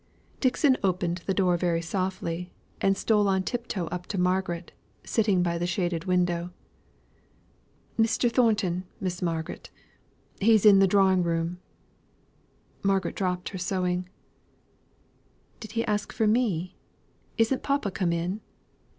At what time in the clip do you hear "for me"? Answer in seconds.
16.11-16.77